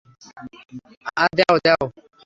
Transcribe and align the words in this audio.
আরে 1.17 1.33
দেও, 1.39 1.55
দেও! 1.65 1.81